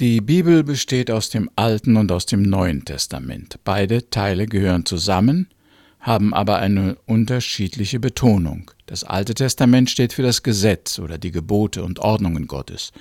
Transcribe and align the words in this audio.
Die 0.00 0.22
Bibel 0.22 0.64
besteht 0.64 1.10
aus 1.10 1.28
dem 1.28 1.50
Alten 1.56 1.98
und 1.98 2.10
aus 2.10 2.24
dem 2.24 2.40
Neuen 2.40 2.86
Testament. 2.86 3.58
Beide 3.64 4.08
Teile 4.08 4.46
gehören 4.46 4.86
zusammen, 4.86 5.48
haben 6.00 6.32
aber 6.32 6.58
eine 6.58 6.96
unterschiedliche 7.04 8.00
Betonung. 8.00 8.70
Das 8.86 9.04
Alte 9.04 9.34
Testament 9.34 9.90
steht 9.90 10.14
für 10.14 10.22
das 10.22 10.42
Gesetz 10.42 10.98
oder 10.98 11.18
die 11.18 11.32
Gebote 11.32 11.84
und 11.84 11.98
Ordnungen 11.98 12.46
Gottes. 12.46 12.92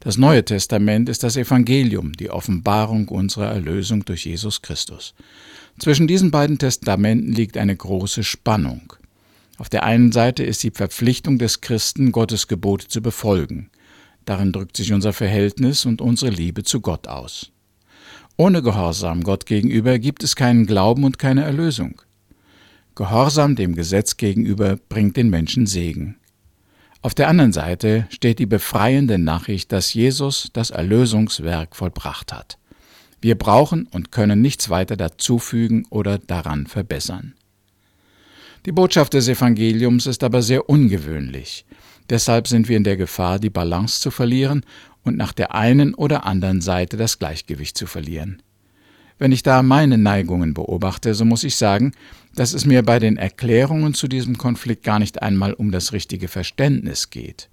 Das 0.00 0.18
Neue 0.18 0.44
Testament 0.44 1.08
ist 1.08 1.22
das 1.22 1.38
Evangelium, 1.38 2.12
die 2.12 2.28
Offenbarung 2.28 3.08
unserer 3.08 3.50
Erlösung 3.50 4.04
durch 4.04 4.26
Jesus 4.26 4.60
Christus. 4.60 5.14
Zwischen 5.78 6.06
diesen 6.06 6.30
beiden 6.30 6.58
Testamenten 6.58 7.32
liegt 7.32 7.56
eine 7.56 7.74
große 7.74 8.24
Spannung. 8.24 8.92
Auf 9.56 9.70
der 9.70 9.84
einen 9.84 10.12
Seite 10.12 10.44
ist 10.44 10.62
die 10.62 10.70
Verpflichtung 10.70 11.38
des 11.38 11.62
Christen, 11.62 12.12
Gottes 12.12 12.46
Gebote 12.46 12.88
zu 12.88 13.00
befolgen. 13.00 13.70
Darin 14.24 14.52
drückt 14.52 14.76
sich 14.76 14.92
unser 14.92 15.12
Verhältnis 15.12 15.84
und 15.84 16.00
unsere 16.00 16.30
Liebe 16.30 16.62
zu 16.62 16.80
Gott 16.80 17.08
aus. 17.08 17.50
Ohne 18.36 18.62
Gehorsam 18.62 19.22
Gott 19.22 19.46
gegenüber 19.46 19.98
gibt 19.98 20.22
es 20.22 20.36
keinen 20.36 20.66
Glauben 20.66 21.04
und 21.04 21.18
keine 21.18 21.44
Erlösung. 21.44 22.00
Gehorsam 22.94 23.56
dem 23.56 23.74
Gesetz 23.74 24.16
gegenüber 24.16 24.78
bringt 24.88 25.16
den 25.16 25.30
Menschen 25.30 25.66
Segen. 25.66 26.16
Auf 27.00 27.14
der 27.14 27.28
anderen 27.28 27.52
Seite 27.52 28.06
steht 28.10 28.38
die 28.38 28.46
befreiende 28.46 29.18
Nachricht, 29.18 29.72
dass 29.72 29.92
Jesus 29.92 30.50
das 30.52 30.70
Erlösungswerk 30.70 31.74
vollbracht 31.74 32.32
hat. 32.32 32.58
Wir 33.20 33.36
brauchen 33.36 33.86
und 33.86 34.12
können 34.12 34.40
nichts 34.40 34.70
weiter 34.70 34.96
dazufügen 34.96 35.86
oder 35.90 36.18
daran 36.18 36.66
verbessern. 36.66 37.34
Die 38.66 38.72
Botschaft 38.72 39.14
des 39.14 39.26
Evangeliums 39.26 40.06
ist 40.06 40.22
aber 40.22 40.42
sehr 40.42 40.68
ungewöhnlich. 40.68 41.64
Deshalb 42.10 42.48
sind 42.48 42.68
wir 42.68 42.76
in 42.76 42.84
der 42.84 42.96
Gefahr, 42.96 43.38
die 43.38 43.50
Balance 43.50 44.00
zu 44.00 44.10
verlieren 44.10 44.64
und 45.02 45.16
nach 45.16 45.32
der 45.32 45.54
einen 45.54 45.94
oder 45.94 46.26
anderen 46.26 46.60
Seite 46.60 46.96
das 46.96 47.18
Gleichgewicht 47.18 47.76
zu 47.76 47.86
verlieren. 47.86 48.42
Wenn 49.18 49.32
ich 49.32 49.42
da 49.42 49.62
meine 49.62 49.98
Neigungen 49.98 50.54
beobachte, 50.54 51.14
so 51.14 51.24
muss 51.24 51.44
ich 51.44 51.56
sagen, 51.56 51.92
dass 52.34 52.54
es 52.54 52.64
mir 52.64 52.82
bei 52.82 52.98
den 52.98 53.16
Erklärungen 53.16 53.94
zu 53.94 54.08
diesem 54.08 54.38
Konflikt 54.38 54.82
gar 54.82 54.98
nicht 54.98 55.22
einmal 55.22 55.52
um 55.52 55.70
das 55.70 55.92
richtige 55.92 56.28
Verständnis 56.28 57.10
geht. 57.10 57.48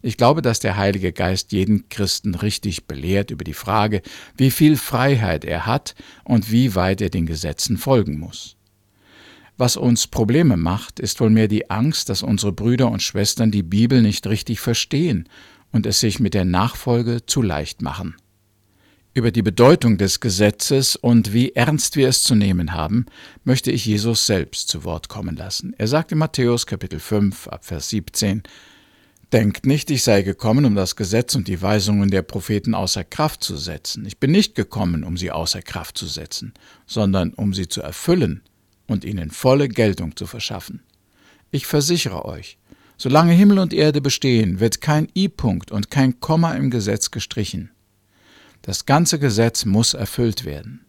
Ich 0.00 0.16
glaube, 0.16 0.42
dass 0.42 0.60
der 0.60 0.76
Heilige 0.76 1.12
Geist 1.12 1.50
jeden 1.52 1.88
Christen 1.88 2.34
richtig 2.36 2.86
belehrt 2.86 3.32
über 3.32 3.42
die 3.42 3.54
Frage, 3.54 4.02
wie 4.36 4.50
viel 4.50 4.76
Freiheit 4.76 5.44
er 5.44 5.66
hat 5.66 5.96
und 6.24 6.52
wie 6.52 6.74
weit 6.76 7.00
er 7.00 7.10
den 7.10 7.26
Gesetzen 7.26 7.78
folgen 7.78 8.18
muss. 8.18 8.57
Was 9.58 9.76
uns 9.76 10.06
Probleme 10.06 10.56
macht, 10.56 11.00
ist 11.00 11.20
wohl 11.20 11.30
mehr 11.30 11.48
die 11.48 11.68
Angst, 11.68 12.10
dass 12.10 12.22
unsere 12.22 12.52
Brüder 12.52 12.92
und 12.92 13.02
Schwestern 13.02 13.50
die 13.50 13.64
Bibel 13.64 14.02
nicht 14.02 14.24
richtig 14.28 14.60
verstehen 14.60 15.28
und 15.72 15.84
es 15.84 15.98
sich 15.98 16.20
mit 16.20 16.32
der 16.32 16.44
Nachfolge 16.44 17.26
zu 17.26 17.42
leicht 17.42 17.82
machen. 17.82 18.14
Über 19.14 19.32
die 19.32 19.42
Bedeutung 19.42 19.98
des 19.98 20.20
Gesetzes 20.20 20.94
und 20.94 21.32
wie 21.32 21.56
ernst 21.56 21.96
wir 21.96 22.08
es 22.08 22.22
zu 22.22 22.36
nehmen 22.36 22.72
haben, 22.72 23.06
möchte 23.42 23.72
ich 23.72 23.84
Jesus 23.84 24.26
selbst 24.26 24.68
zu 24.68 24.84
Wort 24.84 25.08
kommen 25.08 25.34
lassen. 25.34 25.74
Er 25.76 25.88
sagt 25.88 26.12
in 26.12 26.18
Matthäus 26.18 26.64
Kapitel 26.64 27.00
5 27.00 27.48
ab 27.48 27.64
Vers 27.64 27.88
17, 27.88 28.44
Denkt 29.32 29.66
nicht, 29.66 29.90
ich 29.90 30.04
sei 30.04 30.22
gekommen, 30.22 30.66
um 30.66 30.76
das 30.76 30.94
Gesetz 30.94 31.34
und 31.34 31.48
die 31.48 31.60
Weisungen 31.60 32.12
der 32.12 32.22
Propheten 32.22 32.76
außer 32.76 33.02
Kraft 33.02 33.42
zu 33.42 33.56
setzen. 33.56 34.06
Ich 34.06 34.18
bin 34.18 34.30
nicht 34.30 34.54
gekommen, 34.54 35.02
um 35.02 35.16
sie 35.16 35.32
außer 35.32 35.62
Kraft 35.62 35.98
zu 35.98 36.06
setzen, 36.06 36.54
sondern 36.86 37.34
um 37.34 37.52
sie 37.52 37.66
zu 37.66 37.82
erfüllen 37.82 38.42
und 38.88 39.04
ihnen 39.04 39.30
volle 39.30 39.68
Geltung 39.68 40.16
zu 40.16 40.26
verschaffen. 40.26 40.82
Ich 41.52 41.66
versichere 41.66 42.24
euch, 42.24 42.58
solange 42.96 43.32
Himmel 43.32 43.60
und 43.60 43.72
Erde 43.72 44.00
bestehen, 44.00 44.58
wird 44.58 44.80
kein 44.80 45.08
I-Punkt 45.16 45.70
und 45.70 45.90
kein 45.90 46.18
Komma 46.18 46.54
im 46.54 46.70
Gesetz 46.70 47.12
gestrichen. 47.12 47.70
Das 48.62 48.86
ganze 48.86 49.20
Gesetz 49.20 49.64
muss 49.64 49.94
erfüllt 49.94 50.44
werden. 50.44 50.84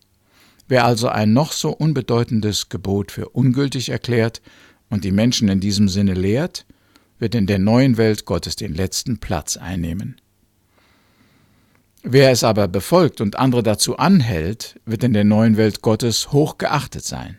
Wer 0.67 0.85
also 0.85 1.07
ein 1.07 1.33
noch 1.33 1.51
so 1.51 1.71
unbedeutendes 1.71 2.69
Gebot 2.69 3.11
für 3.11 3.29
ungültig 3.29 3.89
erklärt 3.89 4.41
und 4.89 5.03
die 5.03 5.11
Menschen 5.11 5.49
in 5.49 5.59
diesem 5.59 5.87
Sinne 5.87 6.13
lehrt, 6.13 6.65
wird 7.19 7.35
in 7.35 7.47
der 7.47 7.59
neuen 7.59 7.97
Welt 7.97 8.25
Gottes 8.25 8.55
den 8.55 8.73
letzten 8.73 9.19
Platz 9.19 9.57
einnehmen. 9.57 10.19
Wer 12.01 12.31
es 12.31 12.43
aber 12.43 12.67
befolgt 12.67 13.19
und 13.19 13.37
andere 13.37 13.61
dazu 13.61 13.97
anhält, 13.97 14.79
wird 14.85 15.03
in 15.03 15.13
der 15.13 15.25
neuen 15.25 15.57
Welt 15.57 15.81
Gottes 15.81 16.31
hoch 16.31 16.57
geachtet 16.57 17.03
sein. 17.03 17.37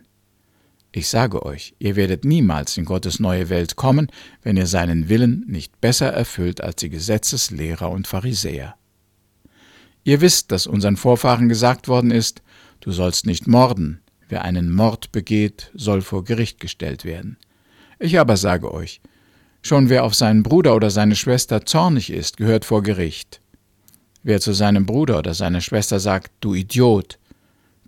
Ich 0.93 1.09
sage 1.09 1.45
euch, 1.45 1.75
ihr 1.79 1.95
werdet 1.95 2.25
niemals 2.25 2.77
in 2.77 2.85
Gottes 2.85 3.21
neue 3.21 3.49
Welt 3.49 3.77
kommen, 3.77 4.09
wenn 4.43 4.57
ihr 4.57 4.67
seinen 4.67 5.09
Willen 5.09 5.45
nicht 5.47 5.81
besser 5.81 6.13
erfüllt 6.13 6.61
als 6.61 6.77
die 6.77 6.91
Gesetzeslehrer 6.91 7.91
und 7.91 8.09
Pharisäer. 8.09 8.75
Ihr 10.03 10.21
wisst, 10.21 10.51
dass 10.51 10.67
unseren 10.67 10.97
Vorfahren 10.97 11.49
gesagt 11.49 11.87
worden 11.87 12.11
ist, 12.11 12.43
du 12.81 12.91
sollst 12.91 13.25
nicht 13.25 13.47
morden, 13.47 14.01
wer 14.29 14.43
einen 14.43 14.73
Mord 14.73 15.13
begeht, 15.13 15.71
soll 15.75 16.03
vor 16.03 16.25
Gericht 16.25 16.59
gestellt 16.59 17.05
werden. 17.05 17.37
Ich 18.01 18.19
aber 18.19 18.37
sage 18.37 18.73
euch, 18.73 19.01
schon 19.63 19.91
wer 19.91 20.05
auf 20.05 20.15
seinen 20.15 20.43
Bruder 20.43 20.75
oder 20.75 20.91
seine 20.91 21.15
Schwester 21.15 21.65
zornig 21.67 22.11
ist, 22.11 22.37
gehört 22.37 22.65
vor 22.65 22.83
Gericht. 22.83 23.41
Wer 24.25 24.41
zu 24.41 24.53
seinem 24.55 24.87
Bruder 24.87 25.19
oder 25.19 25.35
seiner 25.35 25.61
Schwester 25.61 26.01
sagt, 26.01 26.33
du 26.41 26.55
Idiot, 26.55 27.19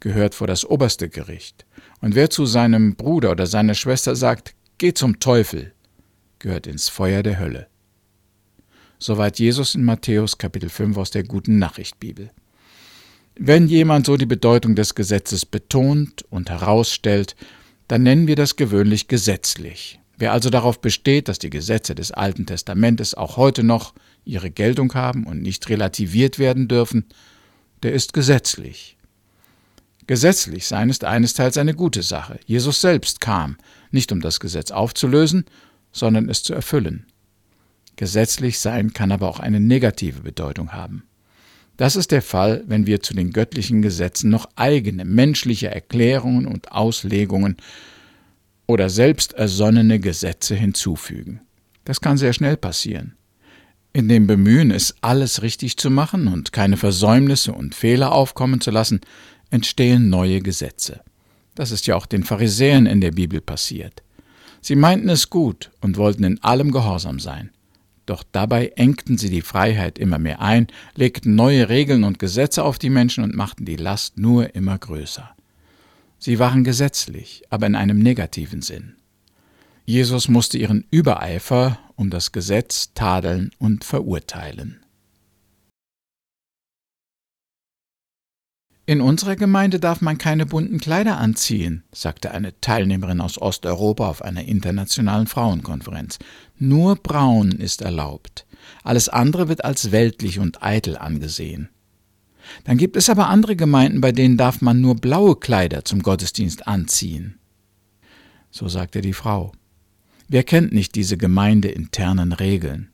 gehört 0.01 0.34
vor 0.34 0.47
das 0.47 0.65
oberste 0.65 1.09
Gericht. 1.09 1.65
Und 2.03 2.17
wer 2.17 2.31
zu 2.31 2.47
seinem 2.47 2.97
Bruder 2.97 3.31
oder 3.31 3.47
seiner 3.47 3.75
Schwester 3.75 4.17
sagt, 4.17 4.55
geh 4.79 4.93
zum 4.93 5.21
Teufel, 5.21 5.73
gehört 6.41 6.67
ins 6.67 6.89
Feuer 6.89 7.23
der 7.23 7.39
Hölle. 7.39 7.69
Soweit 8.99 9.39
Jesus 9.39 9.77
in 9.77 9.85
Matthäus 9.85 10.37
Kapitel 10.37 10.69
5 10.69 10.97
aus 10.97 11.13
der 11.13 11.23
Guten 11.23 11.61
Nachricht 11.61 12.01
Bibel. 12.01 12.31
Wenn 13.37 13.69
jemand 13.69 14.07
so 14.07 14.17
die 14.17 14.27
Bedeutung 14.27 14.75
des 14.75 14.97
Gesetzes 14.97 15.47
betont 15.47 16.25
und 16.29 16.51
herausstellt, 16.51 17.37
dann 17.87 18.03
nennen 18.03 18.27
wir 18.27 18.37
das 18.37 18.57
gewöhnlich 18.57 19.07
gesetzlich. 19.07 20.01
Wer 20.19 20.33
also 20.33 20.51
darauf 20.51 20.81
besteht, 20.81 21.29
dass 21.29 21.39
die 21.39 21.51
Gesetze 21.51 21.95
des 21.95 22.11
Alten 22.11 22.47
Testamentes 22.47 23.15
auch 23.15 23.37
heute 23.37 23.63
noch 23.63 23.95
ihre 24.25 24.51
Geltung 24.51 24.93
haben 24.95 25.25
und 25.25 25.41
nicht 25.41 25.69
relativiert 25.69 26.41
werden 26.41 26.67
dürfen, 26.67 27.07
der 27.84 27.93
ist 27.93 28.13
gesetzlich. 28.13 28.97
Gesetzlich 30.07 30.67
sein 30.67 30.91
ist 30.91 31.05
einesteils 31.05 31.57
eine 31.59 31.75
gute 31.75 32.03
Sache. 32.03 32.41
Jesus 32.45 32.81
selbst 32.81 33.21
kam, 33.21 33.57
nicht 33.91 34.11
um 34.13 34.21
das 34.21 34.41
Gesetz 34.41 34.71
aufzulösen, 34.71 35.45
sondern 35.93 36.29
es 36.29 36.43
zu 36.43 36.55
erfüllen. 36.55 37.07
Gesetzlich 37.97 38.59
sein 38.59 38.93
kann 38.93 39.13
aber 39.13 39.29
auch 39.29 39.39
eine 39.39 39.61
negative 39.61 40.21
Bedeutung 40.21 40.73
haben. 40.73 41.05
Das 41.77 41.97
ist 41.97 42.11
der 42.11 42.23
Fall, 42.23 42.65
wenn 42.67 42.87
wir 42.87 43.03
zu 43.03 43.15
den 43.15 43.33
göttlichen 43.33 43.83
Gesetzen 43.83 44.31
noch 44.31 44.49
eigene 44.57 45.05
menschliche 45.05 45.71
Erklärungen 45.71 46.47
und 46.47 46.73
Auslegungen 46.73 47.57
oder 48.67 48.89
selbst 48.89 49.34
ersonnene 49.34 49.99
Gesetze 49.99 50.55
hinzufügen. 50.55 51.41
Das 51.84 52.01
kann 52.01 52.19
sehr 52.19 52.33
schnell 52.33 52.57
passieren. 52.57 53.17
In 53.93 54.09
dem 54.09 54.27
Bemühen, 54.27 54.71
es 54.71 54.95
alles 55.03 55.43
richtig 55.43 55.77
zu 55.77 55.91
machen 55.91 56.29
und 56.29 56.53
keine 56.53 56.77
Versäumnisse 56.77 57.53
und 57.53 57.75
Fehler 57.75 58.13
aufkommen 58.13 58.61
zu 58.61 58.71
lassen, 58.71 59.01
entstehen 59.53 60.09
neue 60.09 60.41
Gesetze. 60.41 61.01
Das 61.55 61.71
ist 61.71 61.87
ja 61.87 61.97
auch 61.97 62.07
den 62.07 62.25
Pharisäern 62.25 62.87
in 62.87 63.01
der 63.01 63.13
Bibel 63.13 63.41
passiert. 63.41 64.03
Sie 64.61 64.77
meinten 64.77 65.09
es 65.09 65.29
gut 65.29 65.71
und 65.81 65.97
wollten 65.97 66.25
in 66.25 66.43
allem 66.43 66.73
gehorsam 66.73 67.19
sein. 67.19 67.51
Doch 68.07 68.25
dabei 68.33 68.69
engten 68.77 69.19
sie 69.19 69.31
die 69.31 69.43
Freiheit 69.43 69.99
immer 69.99 70.19
mehr 70.19 70.41
ein, 70.41 70.67
legten 70.97 71.35
neue 71.35 71.69
Regeln 71.69 72.05
und 72.05 72.19
Gesetze 72.19 72.65
auf 72.65 72.79
die 72.79 72.91
Menschen 72.91 73.23
und 73.23 73.35
machten 73.35 73.65
die 73.65 73.77
Last 73.77 74.19
nur 74.19 74.55
immer 74.55 74.79
größer. 74.79 75.31
Sie 76.19 76.39
waren 76.39 76.65
gesetzlich, 76.65 77.43
aber 77.51 77.67
in 77.67 77.75
einem 77.75 77.99
negativen 77.99 78.63
Sinn. 78.63 78.95
Jesus 79.84 80.29
musste 80.29 80.59
ihren 80.59 80.84
Übereifer 80.91 81.79
um 81.97 82.11
das 82.11 82.33
Gesetz 82.33 82.95
tadeln 82.95 83.51
und 83.59 83.84
verurteilen. 83.84 84.81
In 88.84 89.01
unserer 89.01 89.37
Gemeinde 89.37 89.79
darf 89.79 90.01
man 90.01 90.19
keine 90.19 90.45
bunten 90.45 90.81
Kleider 90.81 91.19
anziehen, 91.19 91.84
sagte 91.93 92.33
eine 92.33 92.61
Teilnehmerin 92.61 93.21
aus 93.21 93.41
Osteuropa 93.41 94.09
auf 94.09 94.23
einer 94.23 94.45
internationalen 94.45 95.29
Frauenkonferenz. 95.29 96.19
Nur 96.59 96.97
braun 96.97 97.53
ist 97.53 97.81
erlaubt. 97.81 98.45
Alles 98.83 99.09
andere 99.09 99.49
wird 99.49 99.65
als 99.65 99.93
weltlich 99.93 100.41
und 100.41 100.65
eitel 100.65 100.97
angesehen. 100.97 101.69
Dann 102.65 102.77
gibt 102.77 102.97
es 102.97 103.09
aber 103.09 103.29
andere 103.29 103.55
Gemeinden, 103.55 104.01
bei 104.01 104.11
denen 104.11 104.37
darf 104.37 104.61
man 104.61 104.81
nur 104.81 104.97
blaue 104.97 105.37
Kleider 105.37 105.84
zum 105.84 106.03
Gottesdienst 106.03 106.67
anziehen. 106.67 107.39
So 108.51 108.67
sagte 108.67 109.01
die 109.01 109.13
Frau. 109.13 109.53
Wer 110.29 110.43
kennt 110.43 110.73
nicht 110.73 110.97
diese 110.97 111.17
gemeindeinternen 111.17 112.33
Regeln? 112.33 112.91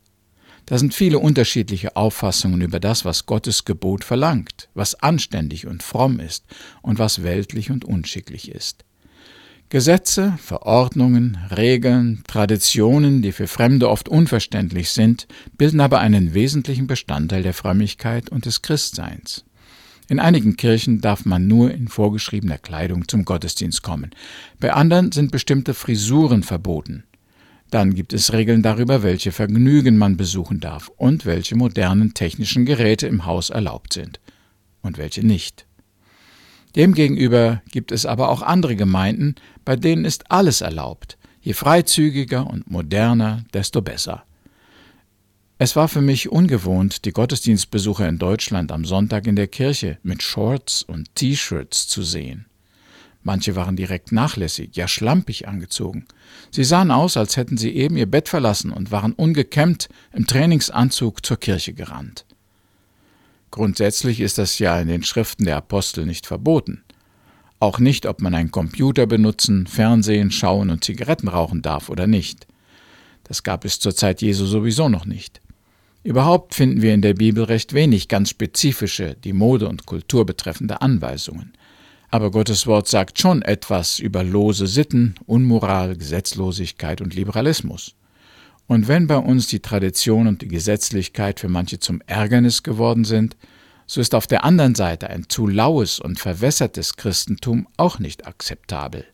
Da 0.69 0.77
sind 0.77 0.93
viele 0.93 1.19
unterschiedliche 1.19 1.97
Auffassungen 1.97 2.61
über 2.61 2.79
das, 2.79 3.07
was 3.07 3.25
Gottes 3.25 3.65
Gebot 3.65 4.05
verlangt, 4.05 4.69
was 4.75 4.97
anständig 4.97 5.67
und 5.67 5.83
fromm 5.83 6.21
ist 6.21 6.45
und 6.83 6.99
was 6.99 7.23
weltlich 7.23 7.71
und 7.71 7.87
unschicklich 7.87 8.53
ist. 8.53 8.85
Gesetze, 9.71 10.35
Verordnungen, 10.37 11.39
Regeln, 11.57 12.23
Traditionen, 12.27 13.23
die 13.23 13.33
für 13.33 13.47
Fremde 13.47 13.89
oft 13.89 14.11
unverständlich 14.11 14.91
sind, 14.91 15.27
bilden 15.57 15.81
aber 15.81 16.01
einen 16.01 16.35
wesentlichen 16.35 16.87
Bestandteil 16.87 17.43
der 17.43 17.55
Frömmigkeit 17.55 18.29
und 18.29 18.45
des 18.45 18.61
Christseins. 18.61 19.47
In 20.07 20.21
einigen 20.21 20.57
Kirchen 20.57 21.01
darf 21.01 21.25
man 21.25 21.47
nur 21.47 21.71
in 21.71 21.89
vorgeschriebener 21.89 22.59
Kleidung 22.59 23.09
zum 23.09 23.25
Gottesdienst 23.25 23.83
kommen. 23.83 24.11
Bei 24.61 24.75
anderen 24.75 25.13
sind 25.13 25.33
bestimmte 25.33 25.73
Frisuren 25.73 26.43
verboten. 26.43 27.05
Dann 27.71 27.95
gibt 27.95 28.13
es 28.13 28.33
Regeln 28.33 28.63
darüber, 28.63 29.03
welche 29.03 29.31
Vergnügen 29.31 29.99
man 29.99 30.17
besuchen 30.17 30.61
darf 30.61 30.91
und 30.97 31.27
welche 31.27 31.55
modernen 31.55 32.15
technischen 32.15 32.65
Geräte 32.65 33.07
im 33.07 33.27
Haus 33.27 33.51
erlaubt 33.51 33.93
sind 33.93 34.21
und 34.81 34.97
welche 34.97 35.27
nicht. 35.27 35.67
Demgegenüber 36.77 37.63
gibt 37.71 37.93
es 37.93 38.07
aber 38.07 38.31
auch 38.31 38.43
andere 38.43 38.77
Gemeinden, 38.77 39.35
bei 39.65 39.77
denen 39.77 40.05
ist 40.05 40.31
alles 40.31 40.61
erlaubt. 40.61 41.19
Je 41.41 41.53
freizügiger 41.53 42.47
und 42.47 42.71
moderner, 42.71 43.45
desto 43.53 43.83
besser. 43.83 44.25
Es 45.59 45.75
war 45.77 45.89
für 45.89 46.01
mich 46.01 46.31
ungewohnt, 46.31 47.05
die 47.05 47.11
Gottesdienstbesucher 47.11 48.09
in 48.09 48.19
Deutschland 48.19 48.71
am 48.71 48.85
Sonntag 48.85 49.27
in 49.27 49.35
der 49.35 49.49
Kirche 49.49 49.99
mit 50.03 50.23
Shorts 50.23 50.85
und 50.85 51.15
T-Shirts 51.17 51.89
zu 51.89 52.03
sehen. 52.03 52.48
Manche 53.29 53.57
waren 53.57 53.77
direkt 53.77 54.11
nachlässig, 54.11 54.75
ja 54.75 54.89
schlampig 54.89 55.47
angezogen. 55.47 56.07
Sie 56.51 56.65
sahen 56.65 56.91
aus, 56.91 57.19
als 57.19 57.37
hätten 57.37 57.59
sie 57.59 57.77
eben 57.77 57.99
ihr 57.99 58.11
Bett 58.11 58.27
verlassen 58.27 58.73
und 58.73 58.91
waren 58.91 59.13
ungekämmt 59.13 59.91
im 60.15 60.27
Trainingsanzug 60.27 61.27
zur 61.27 61.37
Kirche 61.37 61.75
gerannt. 61.75 62.25
Grundsätzlich 63.51 64.21
ist 64.21 64.39
das 64.39 64.59
ja 64.59 64.81
in 64.81 64.89
den 64.89 65.03
Schriften 65.03 65.45
der 65.45 65.59
Apostel 65.59 66.07
nicht 66.07 66.25
verboten. 66.25 66.85
Auch 67.61 67.79
nicht, 67.79 68.07
ob 68.07 68.23
man 68.23 68.35
einen 68.35 68.51
Computer 68.51 69.07
benutzen, 69.07 69.67
Fernsehen 69.67 70.31
schauen 70.31 70.71
und 70.71 70.83
Zigaretten 70.83 71.29
rauchen 71.29 71.61
darf 71.61 71.91
oder 71.91 72.07
nicht. 72.07 72.47
Das 73.25 73.43
gab 73.43 73.67
es 73.67 73.79
zur 73.79 73.95
Zeit 73.95 74.23
Jesu 74.23 74.47
sowieso 74.47 74.89
noch 74.89 75.05
nicht. 75.05 75.43
Überhaupt 76.03 76.55
finden 76.55 76.81
wir 76.81 76.95
in 76.95 77.03
der 77.03 77.13
Bibel 77.13 77.45
recht 77.45 77.75
wenig 77.75 78.09
ganz 78.09 78.31
spezifische, 78.31 79.19
die 79.23 79.35
Mode 79.35 79.69
und 79.69 79.85
Kultur 79.85 80.25
betreffende 80.25 80.81
Anweisungen. 80.81 81.53
Aber 82.11 82.31
Gottes 82.31 82.67
Wort 82.67 82.89
sagt 82.89 83.19
schon 83.19 83.43
etwas 83.43 83.99
über 83.99 84.25
lose 84.25 84.67
Sitten, 84.67 85.15
Unmoral, 85.27 85.97
Gesetzlosigkeit 85.97 87.01
und 87.01 87.15
Liberalismus. 87.15 87.95
Und 88.67 88.89
wenn 88.89 89.07
bei 89.07 89.19
uns 89.19 89.47
die 89.47 89.61
Tradition 89.61 90.27
und 90.27 90.43
die 90.43 90.49
Gesetzlichkeit 90.49 91.41
für 91.41 91.49
manche 91.49 91.79
zum 91.79 92.01
Ärgernis 92.07 92.63
geworden 92.63 93.05
sind, 93.05 93.37
so 93.87 94.01
ist 94.01 94.15
auf 94.15 94.27
der 94.27 94.45
anderen 94.45 94.75
Seite 94.75 95.09
ein 95.09 95.29
zu 95.29 95.47
laues 95.47 95.99
und 95.99 96.19
verwässertes 96.19 96.97
Christentum 96.97 97.67
auch 97.77 97.99
nicht 97.99 98.27
akzeptabel. 98.27 99.05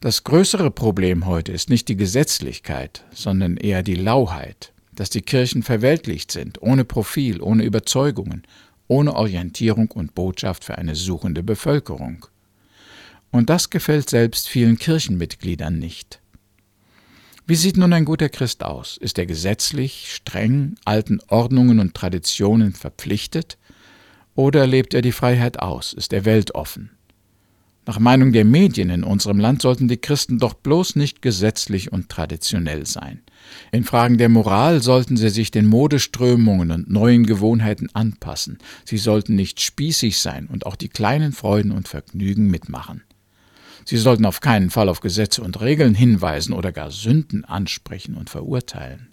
Das 0.00 0.24
größere 0.24 0.70
Problem 0.70 1.26
heute 1.26 1.52
ist 1.52 1.70
nicht 1.70 1.88
die 1.88 1.96
Gesetzlichkeit, 1.96 3.04
sondern 3.12 3.56
eher 3.56 3.82
die 3.82 3.94
Lauheit 3.94 4.72
dass 4.94 5.10
die 5.10 5.22
Kirchen 5.22 5.62
verweltlicht 5.62 6.30
sind, 6.30 6.60
ohne 6.62 6.84
Profil, 6.84 7.40
ohne 7.40 7.64
Überzeugungen, 7.64 8.42
ohne 8.92 9.14
Orientierung 9.14 9.90
und 9.90 10.14
Botschaft 10.14 10.64
für 10.64 10.76
eine 10.76 10.94
suchende 10.94 11.42
Bevölkerung. 11.42 12.26
Und 13.30 13.48
das 13.48 13.70
gefällt 13.70 14.10
selbst 14.10 14.50
vielen 14.50 14.76
Kirchenmitgliedern 14.76 15.78
nicht. 15.78 16.20
Wie 17.46 17.54
sieht 17.54 17.78
nun 17.78 17.94
ein 17.94 18.04
guter 18.04 18.28
Christ 18.28 18.62
aus? 18.62 18.98
Ist 18.98 19.16
er 19.16 19.24
gesetzlich, 19.24 20.12
streng, 20.12 20.74
alten 20.84 21.20
Ordnungen 21.28 21.80
und 21.80 21.94
Traditionen 21.94 22.74
verpflichtet? 22.74 23.56
Oder 24.34 24.66
lebt 24.66 24.92
er 24.92 25.00
die 25.00 25.12
Freiheit 25.12 25.58
aus? 25.58 25.94
Ist 25.94 26.12
er 26.12 26.26
weltoffen? 26.26 26.90
Nach 27.84 27.98
Meinung 27.98 28.32
der 28.32 28.44
Medien 28.44 28.90
in 28.90 29.02
unserem 29.02 29.40
Land 29.40 29.62
sollten 29.62 29.88
die 29.88 29.96
Christen 29.96 30.38
doch 30.38 30.54
bloß 30.54 30.94
nicht 30.94 31.20
gesetzlich 31.20 31.90
und 31.90 32.08
traditionell 32.08 32.86
sein. 32.86 33.22
In 33.72 33.82
Fragen 33.82 34.18
der 34.18 34.28
Moral 34.28 34.80
sollten 34.80 35.16
sie 35.16 35.30
sich 35.30 35.50
den 35.50 35.66
Modeströmungen 35.66 36.70
und 36.70 36.90
neuen 36.90 37.26
Gewohnheiten 37.26 37.88
anpassen. 37.92 38.58
Sie 38.84 38.98
sollten 38.98 39.34
nicht 39.34 39.60
spießig 39.60 40.18
sein 40.18 40.46
und 40.46 40.64
auch 40.64 40.76
die 40.76 40.88
kleinen 40.88 41.32
Freuden 41.32 41.72
und 41.72 41.88
Vergnügen 41.88 42.48
mitmachen. 42.48 43.02
Sie 43.84 43.96
sollten 43.96 44.26
auf 44.26 44.40
keinen 44.40 44.70
Fall 44.70 44.88
auf 44.88 45.00
Gesetze 45.00 45.42
und 45.42 45.60
Regeln 45.60 45.96
hinweisen 45.96 46.52
oder 46.52 46.70
gar 46.70 46.92
Sünden 46.92 47.44
ansprechen 47.44 48.14
und 48.14 48.30
verurteilen. 48.30 49.08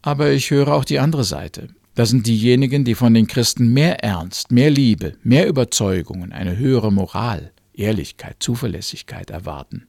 Aber 0.00 0.30
ich 0.30 0.50
höre 0.50 0.68
auch 0.68 0.86
die 0.86 0.98
andere 0.98 1.24
Seite. 1.24 1.68
Das 1.94 2.10
sind 2.10 2.26
diejenigen, 2.26 2.84
die 2.84 2.94
von 2.94 3.14
den 3.14 3.26
Christen 3.26 3.72
mehr 3.72 4.02
Ernst, 4.04 4.52
mehr 4.52 4.70
Liebe, 4.70 5.14
mehr 5.22 5.48
Überzeugungen, 5.48 6.32
eine 6.32 6.56
höhere 6.56 6.92
Moral, 6.92 7.52
Ehrlichkeit, 7.74 8.36
Zuverlässigkeit 8.40 9.30
erwarten. 9.30 9.86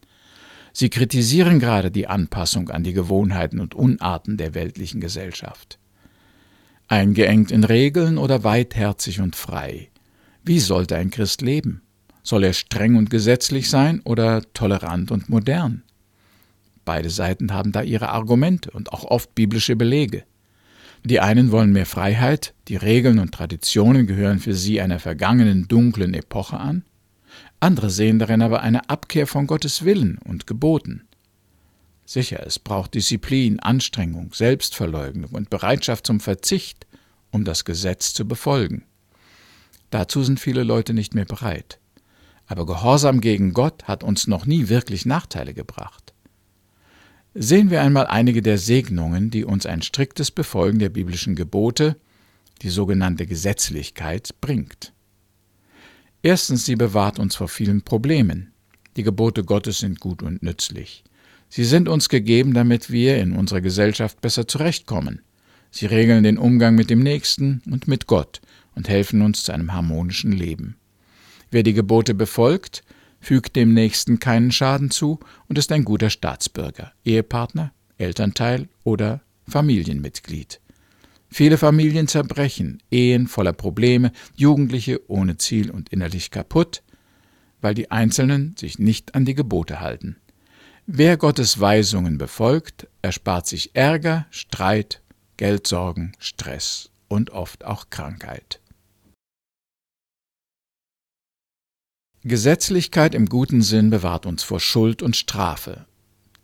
Sie 0.74 0.90
kritisieren 0.90 1.60
gerade 1.60 1.92
die 1.92 2.08
Anpassung 2.08 2.70
an 2.70 2.84
die 2.84 2.94
Gewohnheiten 2.94 3.60
und 3.60 3.76
Unarten 3.76 4.38
der 4.38 4.54
weltlichen 4.54 5.02
Gesellschaft. 5.02 5.80
Eingeengt 6.88 7.52
in 7.52 7.64
Regeln 7.64 8.18
oder 8.18 8.44
weitherzig 8.44 9.20
und 9.22 9.36
frei? 9.36 9.90
Wie 10.44 10.60
sollte 10.60 10.96
ein 10.96 11.12
Christ 11.12 11.42
leben? 11.42 11.82
Soll 12.24 12.44
er 12.44 12.54
streng 12.54 12.96
und 12.96 13.10
gesetzlich 13.10 13.70
sein 13.70 14.02
oder 14.04 14.42
tolerant 14.54 15.12
und 15.12 15.30
modern? 15.30 15.84
Beide 16.84 17.10
Seiten 17.10 17.54
haben 17.54 17.72
da 17.72 17.82
ihre 17.82 18.10
Argumente 18.10 18.72
und 18.72 18.92
auch 18.92 19.04
oft 19.06 19.36
biblische 19.36 19.76
Belege. 19.76 20.24
Die 21.04 21.20
einen 21.20 21.52
wollen 21.52 21.72
mehr 21.72 21.86
Freiheit, 21.86 22.54
die 22.68 22.76
Regeln 22.76 23.20
und 23.20 23.34
Traditionen 23.34 24.06
gehören 24.06 24.40
für 24.40 24.54
sie 24.54 24.82
einer 24.82 25.00
vergangenen 25.00 25.68
dunklen 25.68 26.14
Epoche 26.14 26.58
an, 26.58 26.84
andere 27.60 27.90
sehen 27.90 28.20
darin 28.20 28.42
aber 28.42 28.62
eine 28.62 28.90
Abkehr 28.90 29.28
von 29.28 29.48
Gottes 29.48 29.86
Willen 29.86 30.18
und 30.26 30.48
Geboten. 30.48 31.08
Sicher, 32.06 32.44
es 32.46 32.60
braucht 32.60 32.94
Disziplin, 32.94 33.60
Anstrengung, 33.60 34.34
Selbstverleugnung 34.34 35.32
und 35.32 35.50
Bereitschaft 35.50 36.08
zum 36.08 36.20
Verzicht, 36.20 36.88
um 37.30 37.46
das 37.46 37.64
Gesetz 37.64 38.14
zu 38.14 38.28
befolgen. 38.28 38.84
Dazu 39.92 40.24
sind 40.24 40.40
viele 40.40 40.64
Leute 40.64 40.94
nicht 40.94 41.16
mehr 41.16 41.26
bereit. 41.26 41.80
Aber 42.48 42.66
Gehorsam 42.66 43.22
gegen 43.22 43.54
Gott 43.54 43.84
hat 43.86 44.04
uns 44.04 44.28
noch 44.28 44.46
nie 44.46 44.68
wirklich 44.68 45.06
Nachteile 45.06 45.54
gebracht. 45.54 46.14
Sehen 47.34 47.70
wir 47.70 47.82
einmal 47.82 48.08
einige 48.08 48.42
der 48.42 48.58
Segnungen, 48.58 49.30
die 49.30 49.46
uns 49.46 49.66
ein 49.66 49.82
striktes 49.82 50.32
Befolgen 50.32 50.80
der 50.80 50.90
biblischen 50.90 51.36
Gebote, 51.36 51.96
die 52.62 52.70
sogenannte 52.70 53.26
Gesetzlichkeit, 53.26 54.36
bringt. 54.42 54.92
Erstens, 56.22 56.66
sie 56.66 56.76
bewahrt 56.76 57.20
uns 57.20 57.36
vor 57.36 57.48
vielen 57.48 57.84
Problemen. 57.84 58.52
Die 58.98 59.04
Gebote 59.04 59.46
Gottes 59.46 59.80
sind 59.80 60.02
gut 60.02 60.22
und 60.22 60.44
nützlich. 60.44 61.06
Sie 61.48 61.64
sind 61.64 61.88
uns 61.88 62.10
gegeben, 62.10 62.54
damit 62.54 62.92
wir 62.92 63.18
in 63.18 63.32
unserer 63.32 63.62
Gesellschaft 63.62 64.20
besser 64.20 64.46
zurechtkommen. 64.48 65.22
Sie 65.72 65.86
regeln 65.86 66.24
den 66.24 66.38
Umgang 66.38 66.76
mit 66.76 66.90
dem 66.90 67.00
Nächsten 67.00 67.62
und 67.66 67.88
mit 67.88 68.08
Gott 68.08 68.42
und 68.76 68.90
helfen 68.90 69.22
uns 69.22 69.44
zu 69.44 69.54
einem 69.54 69.74
harmonischen 69.74 70.34
Leben. 70.34 70.76
Wer 71.50 71.64
die 71.64 71.74
Gebote 71.74 72.14
befolgt, 72.14 72.84
fügt 73.22 73.56
dem 73.56 73.74
Nächsten 73.74 74.20
keinen 74.20 74.52
Schaden 74.52 74.92
zu 74.92 75.20
und 75.48 75.58
ist 75.58 75.72
ein 75.72 75.86
guter 75.86 76.10
Staatsbürger, 76.10 76.92
Ehepartner, 77.06 77.72
Elternteil 77.98 78.68
oder 78.84 79.22
Familienmitglied. 79.48 80.60
Viele 81.30 81.58
Familien 81.58 82.08
zerbrechen, 82.08 82.84
Ehen 82.92 83.28
voller 83.28 83.54
Probleme, 83.54 84.12
Jugendliche 84.36 85.00
ohne 85.10 85.38
Ziel 85.38 85.72
und 85.72 85.90
innerlich 85.90 86.32
kaputt, 86.32 86.84
weil 87.62 87.74
die 87.74 87.92
Einzelnen 87.92 88.56
sich 88.58 88.80
nicht 88.80 89.16
an 89.16 89.24
die 89.24 89.36
Gebote 89.36 89.80
halten. 89.80 90.18
Wer 90.88 91.16
Gottes 91.16 91.60
Weisungen 91.60 92.18
befolgt, 92.18 92.88
erspart 93.02 93.48
sich 93.48 93.76
Ärger, 93.76 94.26
Streit, 94.32 95.02
Geldsorgen, 95.38 96.14
Stress 96.20 96.90
und 97.08 97.30
oft 97.30 97.64
auch 97.64 97.90
Krankheit. 97.90 98.61
Gesetzlichkeit 102.24 103.16
im 103.16 103.26
guten 103.26 103.64
Sinn 103.64 103.90
bewahrt 103.90 104.28
uns 104.28 104.44
vor 104.44 104.60
Schuld 104.60 105.02
und 105.02 105.16
Strafe. 105.16 105.88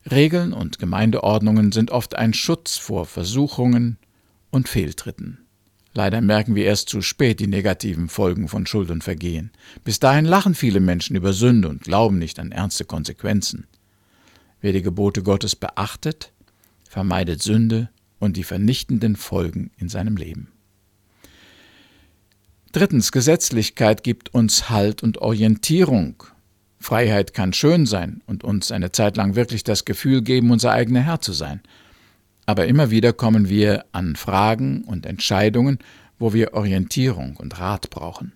Regeln 0.09 0.51
und 0.51 0.79
Gemeindeordnungen 0.79 1.71
sind 1.71 1.91
oft 1.91 2.15
ein 2.15 2.33
Schutz 2.33 2.77
vor 2.77 3.05
Versuchungen 3.05 3.99
und 4.49 4.67
Fehltritten. 4.67 5.45
Leider 5.93 6.19
merken 6.21 6.55
wir 6.55 6.65
erst 6.65 6.89
zu 6.89 7.03
spät 7.03 7.39
die 7.39 7.47
negativen 7.47 8.09
Folgen 8.09 8.47
von 8.47 8.65
Schuld 8.65 8.89
und 8.89 9.03
Vergehen. 9.03 9.51
Bis 9.83 9.99
dahin 9.99 10.25
lachen 10.25 10.55
viele 10.55 10.79
Menschen 10.79 11.15
über 11.15 11.31
Sünde 11.31 11.67
und 11.67 11.83
glauben 11.83 12.17
nicht 12.17 12.39
an 12.39 12.51
ernste 12.51 12.85
Konsequenzen. 12.85 13.67
Wer 14.61 14.73
die 14.73 14.81
Gebote 14.81 15.21
Gottes 15.21 15.55
beachtet, 15.55 16.31
vermeidet 16.89 17.43
Sünde 17.43 17.89
und 18.17 18.35
die 18.35 18.43
vernichtenden 18.43 19.15
Folgen 19.15 19.69
in 19.77 19.89
seinem 19.89 20.17
Leben. 20.17 20.47
Drittens, 22.77 23.11
Gesetzlichkeit 23.11 24.03
gibt 24.03 24.35
uns 24.35 24.69
Halt 24.69 25.01
und 25.01 25.17
Orientierung. 25.17 26.21
Freiheit 26.79 27.33
kann 27.33 27.51
schön 27.51 27.87
sein 27.87 28.21
und 28.27 28.43
uns 28.43 28.71
eine 28.71 28.91
Zeit 28.91 29.17
lang 29.17 29.33
wirklich 29.33 29.63
das 29.63 29.83
Gefühl 29.83 30.21
geben, 30.21 30.51
unser 30.51 30.73
eigener 30.73 31.01
Herr 31.01 31.19
zu 31.19 31.33
sein. 31.33 31.61
Aber 32.45 32.67
immer 32.67 32.91
wieder 32.91 33.13
kommen 33.13 33.49
wir 33.49 33.85
an 33.93 34.15
Fragen 34.15 34.83
und 34.83 35.07
Entscheidungen, 35.07 35.79
wo 36.19 36.33
wir 36.33 36.53
Orientierung 36.53 37.35
und 37.37 37.59
Rat 37.59 37.89
brauchen. 37.89 38.33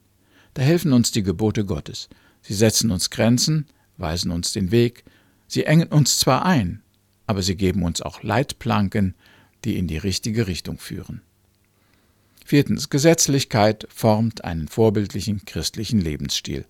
Da 0.55 0.63
helfen 0.63 0.91
uns 0.91 1.11
die 1.11 1.21
Gebote 1.21 1.63
Gottes. 1.63 2.09
Sie 2.41 2.55
setzen 2.55 2.89
uns 2.89 3.11
Grenzen, 3.11 3.67
weisen 3.97 4.31
uns 4.31 4.53
den 4.53 4.71
Weg, 4.71 5.03
sie 5.45 5.65
engen 5.65 5.89
uns 5.89 6.17
zwar 6.17 6.47
ein, 6.47 6.81
aber 7.27 7.43
sie 7.43 7.55
geben 7.55 7.83
uns 7.83 8.01
auch 8.01 8.23
Leitplanken, 8.23 9.13
die 9.65 9.77
in 9.77 9.85
die 9.85 9.99
richtige 9.99 10.47
Richtung 10.47 10.79
führen. 10.79 11.21
Viertens. 12.51 12.89
Gesetzlichkeit 12.89 13.87
formt 13.89 14.43
einen 14.43 14.67
vorbildlichen 14.67 15.45
christlichen 15.45 16.01
Lebensstil. 16.01 16.65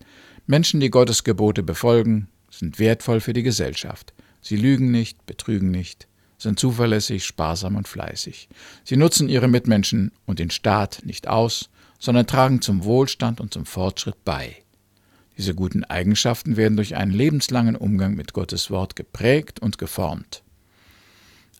Menschen, 0.46 0.78
die 0.78 0.90
Gottes 0.90 1.24
Gebote 1.24 1.64
befolgen, 1.64 2.28
sind 2.52 2.78
wertvoll 2.78 3.18
für 3.18 3.32
die 3.32 3.42
Gesellschaft. 3.42 4.14
Sie 4.40 4.54
lügen 4.54 4.92
nicht, 4.92 5.26
betrügen 5.26 5.72
nicht, 5.72 6.06
sind 6.38 6.60
zuverlässig, 6.60 7.24
sparsam 7.24 7.74
und 7.74 7.88
fleißig. 7.88 8.48
Sie 8.84 8.96
nutzen 8.96 9.28
ihre 9.28 9.48
Mitmenschen 9.48 10.12
und 10.24 10.38
den 10.38 10.50
Staat 10.50 11.00
nicht 11.04 11.26
aus, 11.26 11.68
sondern 11.98 12.28
tragen 12.28 12.62
zum 12.62 12.84
Wohlstand 12.84 13.40
und 13.40 13.52
zum 13.52 13.66
Fortschritt 13.66 14.24
bei. 14.24 14.58
Diese 15.36 15.52
guten 15.52 15.82
Eigenschaften 15.82 16.56
werden 16.56 16.76
durch 16.76 16.94
einen 16.94 17.10
lebenslangen 17.10 17.74
Umgang 17.74 18.14
mit 18.14 18.34
Gottes 18.34 18.70
Wort 18.70 18.94
geprägt 18.94 19.58
und 19.58 19.78
geformt. 19.78 20.44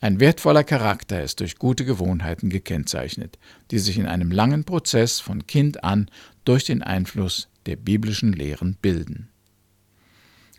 Ein 0.03 0.19
wertvoller 0.19 0.65
Charakter 0.65 1.23
ist 1.23 1.39
durch 1.39 1.59
gute 1.59 1.85
Gewohnheiten 1.85 2.51
gekennzeichnet, 2.51 3.39
die 3.71 3.79
sich 3.79 3.99
in 3.99 4.07
einem 4.07 4.33
langen 4.33 4.65
Prozess 4.65 5.21
von 5.21 5.47
Kind 5.47 5.85
an 5.85 6.11
durch 6.45 6.65
den 6.65 6.83
Einfluss 6.83 7.49
der 7.67 7.77
biblischen 7.77 8.33
Lehren 8.33 8.77
bilden. 8.83 9.29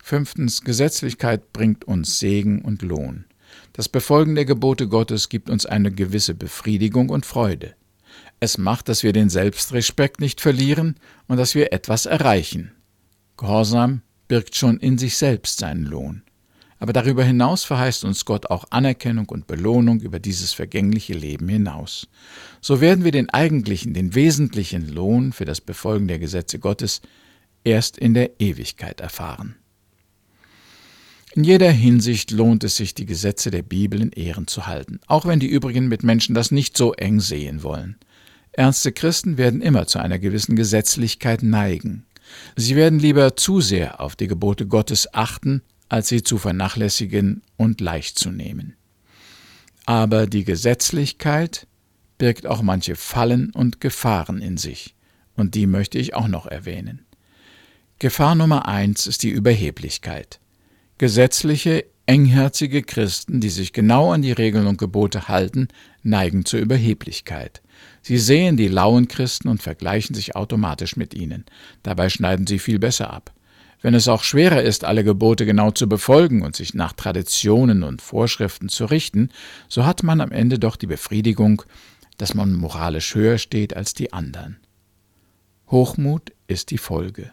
Fünftens, 0.02 0.62
Gesetzlichkeit 0.62 1.52
bringt 1.52 1.84
uns 1.84 2.20
Segen 2.20 2.62
und 2.62 2.84
Lohn. 2.84 3.26
Das 3.74 3.90
Befolgen 3.90 4.36
der 4.36 4.46
Gebote 4.46 4.88
Gottes 4.88 5.28
gibt 5.28 5.50
uns 5.50 5.66
eine 5.66 5.92
gewisse 5.92 6.36
Befriedigung 6.36 7.10
und 7.10 7.26
Freude. 7.26 7.76
Es 8.40 8.58
macht, 8.58 8.88
dass 8.88 9.04
wir 9.04 9.12
den 9.12 9.30
Selbstrespekt 9.30 10.22
nicht 10.22 10.40
verlieren 10.40 10.96
und 11.28 11.36
dass 11.36 11.54
wir 11.54 11.74
etwas 11.74 12.06
erreichen. 12.06 12.72
Gehorsam 13.36 14.04
birgt 14.30 14.56
schon 14.56 14.78
in 14.78 14.98
sich 14.98 15.18
selbst 15.18 15.60
seinen 15.60 15.84
Lohn. 15.84 16.24
Aber 16.84 16.92
darüber 16.92 17.24
hinaus 17.24 17.64
verheißt 17.64 18.04
uns 18.04 18.26
Gott 18.26 18.48
auch 18.48 18.66
Anerkennung 18.70 19.30
und 19.30 19.48
Belohnung 19.48 20.02
über 20.02 20.20
dieses 20.20 20.52
vergängliche 20.52 21.14
Leben 21.14 21.48
hinaus. 21.48 22.10
So 22.60 22.82
werden 22.82 23.06
wir 23.06 23.14
den 23.14 23.30
eigentlichen, 23.30 23.94
den 23.94 24.16
wesentlichen 24.16 24.90
Lohn 24.94 25.32
für 25.32 25.46
das 25.46 25.62
Befolgen 25.62 26.10
der 26.10 26.20
Gesetze 26.20 26.60
Gottes 26.60 27.00
erst 27.64 27.98
in 27.98 28.14
der 28.14 28.42
Ewigkeit 28.42 29.00
erfahren. 29.00 29.56
In 31.34 31.46
jeder 31.46 31.72
Hinsicht 31.72 32.32
lohnt 32.32 32.66
es 32.66 32.76
sich, 32.76 32.94
die 32.94 33.06
Gesetze 33.06 33.50
der 33.50 33.64
Bibel 33.64 34.02
in 34.02 34.12
Ehren 34.12 34.48
zu 34.48 34.68
halten, 34.68 35.00
auch 35.08 35.26
wenn 35.26 35.40
die 35.40 35.48
übrigen 35.48 35.88
Mitmenschen 35.88 36.36
das 36.36 36.52
nicht 36.52 36.76
so 36.76 36.92
eng 36.92 37.22
sehen 37.22 37.64
wollen. 37.64 37.96
Ernste 38.52 38.92
Christen 38.92 39.38
werden 39.38 39.62
immer 39.62 39.88
zu 39.88 40.00
einer 40.00 40.20
gewissen 40.20 40.58
Gesetzlichkeit 40.58 41.44
neigen. 41.44 42.06
Sie 42.58 42.76
werden 42.76 43.00
lieber 43.00 43.38
zu 43.38 43.62
sehr 43.62 44.02
auf 44.02 44.18
die 44.18 44.28
Gebote 44.28 44.68
Gottes 44.68 45.14
achten, 45.14 45.62
als 45.94 46.08
sie 46.08 46.24
zu 46.24 46.40
vernachlässigen 46.40 47.44
und 47.56 47.80
leicht 47.80 48.18
zu 48.18 48.32
nehmen. 48.32 48.76
Aber 49.86 50.26
die 50.26 50.44
Gesetzlichkeit 50.44 51.68
birgt 52.18 52.48
auch 52.48 52.64
manche 52.64 52.96
Fallen 52.96 53.52
und 53.52 53.80
Gefahren 53.80 54.42
in 54.42 54.58
sich, 54.58 54.96
und 55.36 55.54
die 55.54 55.68
möchte 55.68 56.00
ich 56.00 56.16
auch 56.16 56.28
noch 56.28 56.48
erwähnen. 56.48 57.06
Gefahr 58.00 58.34
Nummer 58.34 58.68
eins 58.68 59.06
ist 59.06 59.22
die 59.22 59.30
Überheblichkeit. 59.30 60.40
Gesetzliche, 60.98 61.86
engherzige 62.08 62.82
Christen, 62.82 63.40
die 63.40 63.50
sich 63.50 63.72
genau 63.72 64.14
an 64.14 64.24
die 64.24 64.32
Regeln 64.32 64.66
und 64.66 64.80
Gebote 64.80 65.28
halten, 65.28 65.68
neigen 66.02 66.44
zur 66.44 66.60
Überheblichkeit. 66.60 67.62
Sie 68.02 68.18
sehen 68.18 68.58
die 68.58 68.68
lauen 68.68 69.08
Christen 69.08 69.48
und 69.48 69.62
vergleichen 69.62 70.16
sich 70.16 70.36
automatisch 70.36 70.96
mit 70.96 71.14
ihnen. 71.14 71.46
Dabei 71.84 72.10
schneiden 72.10 72.48
sie 72.48 72.58
viel 72.58 72.80
besser 72.80 73.14
ab. 73.14 73.32
Wenn 73.84 73.96
es 73.96 74.08
auch 74.08 74.24
schwerer 74.24 74.64
ist, 74.64 74.86
alle 74.86 75.04
Gebote 75.04 75.46
genau 75.46 75.70
zu 75.70 75.90
befolgen 75.90 76.42
und 76.42 76.56
sich 76.56 76.74
nach 76.74 76.94
Traditionen 76.94 77.84
und 77.84 78.02
Vorschriften 78.02 78.70
zu 78.70 78.86
richten, 78.86 79.30
so 79.68 79.86
hat 79.86 80.04
man 80.04 80.22
am 80.22 80.32
Ende 80.32 80.58
doch 80.58 80.78
die 80.78 80.88
Befriedigung, 80.88 81.64
dass 82.18 82.34
man 82.34 82.54
moralisch 82.54 83.14
höher 83.14 83.38
steht 83.38 83.76
als 83.76 83.94
die 83.94 84.14
anderen. 84.14 84.58
Hochmut 85.70 86.32
ist 86.48 86.72
die 86.72 86.78
Folge. 86.78 87.32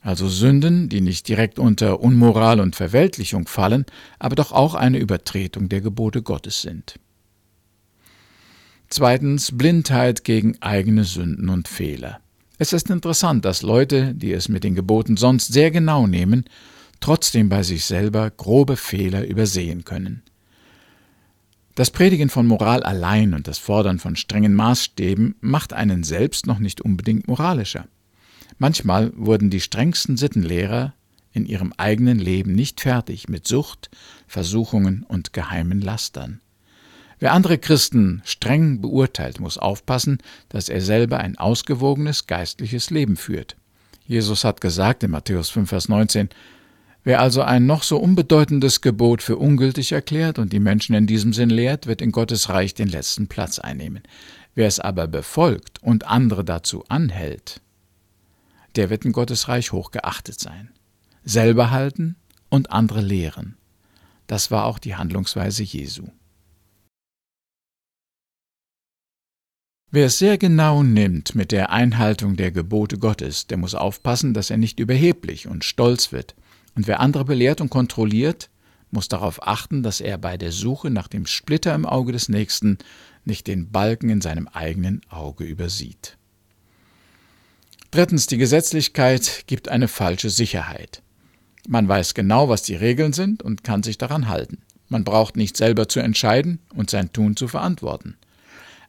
Also 0.00 0.28
Sünden, 0.28 0.88
die 0.88 1.00
nicht 1.00 1.28
direkt 1.28 1.60
unter 1.60 2.00
Unmoral 2.00 2.58
und 2.58 2.74
Verweltlichung 2.74 3.46
fallen, 3.46 3.86
aber 4.18 4.34
doch 4.34 4.50
auch 4.50 4.74
eine 4.74 4.98
Übertretung 4.98 5.68
der 5.68 5.80
Gebote 5.80 6.22
Gottes 6.22 6.60
sind. 6.60 6.98
Zweitens 8.88 9.56
Blindheit 9.56 10.24
gegen 10.24 10.60
eigene 10.60 11.04
Sünden 11.04 11.48
und 11.48 11.68
Fehler. 11.68 12.20
Es 12.56 12.72
ist 12.72 12.88
interessant, 12.88 13.44
dass 13.44 13.62
Leute, 13.62 14.14
die 14.14 14.32
es 14.32 14.48
mit 14.48 14.62
den 14.62 14.76
Geboten 14.76 15.16
sonst 15.16 15.52
sehr 15.52 15.70
genau 15.70 16.06
nehmen, 16.06 16.44
trotzdem 17.00 17.48
bei 17.48 17.62
sich 17.64 17.84
selber 17.84 18.30
grobe 18.30 18.76
Fehler 18.76 19.26
übersehen 19.26 19.84
können. 19.84 20.22
Das 21.74 21.90
Predigen 21.90 22.30
von 22.30 22.46
Moral 22.46 22.84
allein 22.84 23.34
und 23.34 23.48
das 23.48 23.58
Fordern 23.58 23.98
von 23.98 24.14
strengen 24.14 24.54
Maßstäben 24.54 25.34
macht 25.40 25.72
einen 25.72 26.04
selbst 26.04 26.46
noch 26.46 26.60
nicht 26.60 26.80
unbedingt 26.80 27.26
moralischer. 27.26 27.88
Manchmal 28.58 29.12
wurden 29.16 29.50
die 29.50 29.60
strengsten 29.60 30.16
Sittenlehrer 30.16 30.94
in 31.32 31.46
ihrem 31.46 31.72
eigenen 31.76 32.20
Leben 32.20 32.52
nicht 32.52 32.80
fertig 32.80 33.28
mit 33.28 33.48
Sucht, 33.48 33.90
Versuchungen 34.28 35.04
und 35.08 35.32
geheimen 35.32 35.80
Lastern. 35.80 36.40
Wer 37.18 37.32
andere 37.32 37.58
Christen 37.58 38.22
streng 38.24 38.80
beurteilt, 38.80 39.40
muss 39.40 39.58
aufpassen, 39.58 40.18
dass 40.48 40.68
er 40.68 40.80
selber 40.80 41.18
ein 41.18 41.38
ausgewogenes 41.38 42.26
geistliches 42.26 42.90
Leben 42.90 43.16
führt. 43.16 43.56
Jesus 44.06 44.44
hat 44.44 44.60
gesagt 44.60 45.02
in 45.02 45.10
Matthäus 45.10 45.50
5, 45.50 45.68
Vers 45.68 45.88
19, 45.88 46.28
Wer 47.06 47.20
also 47.20 47.42
ein 47.42 47.66
noch 47.66 47.82
so 47.82 47.98
unbedeutendes 47.98 48.80
Gebot 48.80 49.22
für 49.22 49.36
ungültig 49.36 49.92
erklärt 49.92 50.38
und 50.38 50.54
die 50.54 50.60
Menschen 50.60 50.94
in 50.94 51.06
diesem 51.06 51.34
Sinn 51.34 51.50
lehrt, 51.50 51.86
wird 51.86 52.00
in 52.00 52.12
Gottes 52.12 52.48
Reich 52.48 52.72
den 52.72 52.88
letzten 52.88 53.28
Platz 53.28 53.58
einnehmen. 53.58 54.02
Wer 54.54 54.66
es 54.66 54.80
aber 54.80 55.06
befolgt 55.06 55.82
und 55.82 56.06
andere 56.06 56.44
dazu 56.44 56.82
anhält, 56.88 57.60
der 58.76 58.88
wird 58.88 59.04
in 59.04 59.12
Gottes 59.12 59.48
Reich 59.48 59.72
hochgeachtet 59.72 60.40
sein. 60.40 60.70
Selber 61.24 61.70
halten 61.70 62.16
und 62.48 62.72
andere 62.72 63.02
lehren. 63.02 63.56
Das 64.26 64.50
war 64.50 64.64
auch 64.64 64.78
die 64.78 64.96
Handlungsweise 64.96 65.62
Jesu. 65.62 66.08
Wer 69.94 70.06
es 70.06 70.18
sehr 70.18 70.38
genau 70.38 70.82
nimmt 70.82 71.36
mit 71.36 71.52
der 71.52 71.70
Einhaltung 71.70 72.34
der 72.34 72.50
Gebote 72.50 72.98
Gottes, 72.98 73.46
der 73.46 73.58
muss 73.58 73.76
aufpassen, 73.76 74.34
dass 74.34 74.50
er 74.50 74.56
nicht 74.56 74.80
überheblich 74.80 75.46
und 75.46 75.62
stolz 75.62 76.10
wird. 76.10 76.34
Und 76.74 76.88
wer 76.88 76.98
andere 76.98 77.24
belehrt 77.24 77.60
und 77.60 77.70
kontrolliert, 77.70 78.50
muss 78.90 79.06
darauf 79.06 79.46
achten, 79.46 79.84
dass 79.84 80.00
er 80.00 80.18
bei 80.18 80.36
der 80.36 80.50
Suche 80.50 80.90
nach 80.90 81.06
dem 81.06 81.26
Splitter 81.26 81.76
im 81.76 81.86
Auge 81.86 82.10
des 82.10 82.28
Nächsten 82.28 82.78
nicht 83.24 83.46
den 83.46 83.70
Balken 83.70 84.10
in 84.10 84.20
seinem 84.20 84.48
eigenen 84.48 85.00
Auge 85.10 85.44
übersieht. 85.44 86.18
Drittens, 87.92 88.26
die 88.26 88.38
Gesetzlichkeit 88.38 89.44
gibt 89.46 89.68
eine 89.68 89.86
falsche 89.86 90.28
Sicherheit. 90.28 91.02
Man 91.68 91.86
weiß 91.86 92.14
genau, 92.14 92.48
was 92.48 92.62
die 92.62 92.74
Regeln 92.74 93.12
sind 93.12 93.44
und 93.44 93.62
kann 93.62 93.84
sich 93.84 93.96
daran 93.96 94.26
halten. 94.26 94.58
Man 94.88 95.04
braucht 95.04 95.36
nicht 95.36 95.56
selber 95.56 95.88
zu 95.88 96.00
entscheiden 96.00 96.58
und 96.74 96.90
sein 96.90 97.12
Tun 97.12 97.36
zu 97.36 97.46
verantworten. 97.46 98.16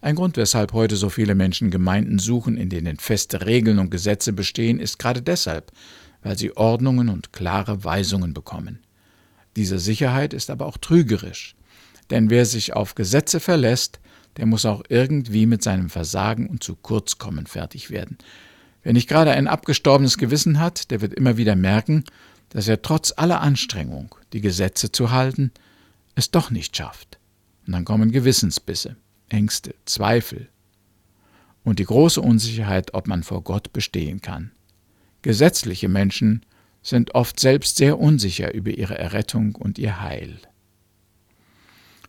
Ein 0.06 0.14
Grund, 0.14 0.38
weshalb 0.38 0.74
heute 0.74 0.98
so 0.98 1.10
viele 1.10 1.34
Menschen 1.34 1.72
Gemeinden 1.72 2.20
suchen, 2.20 2.58
in 2.58 2.70
denen 2.70 2.98
feste 2.98 3.48
Regeln 3.48 3.80
und 3.80 3.90
Gesetze 3.90 4.34
bestehen, 4.34 4.80
ist 4.80 5.00
gerade 5.00 5.24
deshalb, 5.24 5.72
weil 6.22 6.38
sie 6.38 6.56
Ordnungen 6.56 7.10
und 7.10 7.34
klare 7.34 7.84
Weisungen 7.84 8.32
bekommen. 8.32 8.84
Diese 9.56 9.80
Sicherheit 9.80 10.36
ist 10.36 10.52
aber 10.52 10.68
auch 10.68 10.78
trügerisch, 10.78 11.56
denn 12.12 12.30
wer 12.30 12.46
sich 12.46 12.74
auf 12.74 12.94
Gesetze 12.94 13.40
verlässt, 13.40 14.00
der 14.38 14.46
muss 14.46 14.68
auch 14.68 14.84
irgendwie 14.90 15.48
mit 15.48 15.64
seinem 15.64 15.90
Versagen 15.90 16.46
und 16.52 16.64
zu 16.64 16.76
kurz 16.76 17.18
kommen 17.18 17.48
fertig 17.48 17.90
werden. 17.90 18.20
Wer 18.84 18.94
nicht 18.94 19.10
gerade 19.10 19.32
ein 19.32 19.48
abgestorbenes 19.48 20.20
Gewissen 20.20 20.60
hat, 20.60 20.92
der 20.92 21.02
wird 21.02 21.16
immer 21.16 21.38
wieder 21.38 21.56
merken, 21.56 22.04
dass 22.50 22.68
er 22.68 22.84
trotz 22.84 23.12
aller 23.18 23.42
Anstrengung, 23.42 24.14
die 24.34 24.42
Gesetze 24.42 24.92
zu 24.92 25.10
halten, 25.10 25.52
es 26.14 26.30
doch 26.30 26.52
nicht 26.52 26.78
schafft. 26.78 27.18
Und 27.66 27.74
dann 27.74 27.86
kommen 27.86 28.12
Gewissensbisse. 28.12 28.98
Ängste, 29.30 29.76
Zweifel 29.86 30.50
und 31.64 31.80
die 31.80 31.86
große 31.86 32.22
Unsicherheit, 32.22 32.94
ob 32.94 33.08
man 33.08 33.24
vor 33.24 33.44
Gott 33.44 33.74
bestehen 33.74 34.22
kann. 34.22 34.52
Gesetzliche 35.22 35.90
Menschen 35.90 36.46
sind 36.84 37.16
oft 37.16 37.40
selbst 37.40 37.78
sehr 37.78 38.00
unsicher 38.00 38.54
über 38.54 38.72
ihre 38.72 38.98
Errettung 38.98 39.56
und 39.56 39.80
ihr 39.80 40.02
Heil. 40.02 40.38